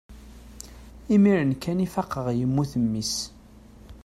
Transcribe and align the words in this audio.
imir-n 1.15 1.51
kan 1.61 1.83
i 1.85 1.87
faqeɣ 1.93 2.27
yemmut 2.37 2.73
mmi-s 2.83 3.13